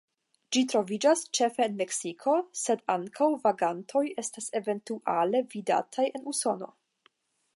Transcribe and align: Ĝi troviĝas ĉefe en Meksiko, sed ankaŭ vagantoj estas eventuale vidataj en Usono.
Ĝi 0.55 0.61
troviĝas 0.69 1.19
ĉefe 1.39 1.61
en 1.65 1.75
Meksiko, 1.81 2.33
sed 2.61 2.81
ankaŭ 2.95 3.29
vagantoj 3.45 4.03
estas 4.23 4.49
eventuale 4.63 5.45
vidataj 5.55 6.09
en 6.21 6.29
Usono. 6.35 6.75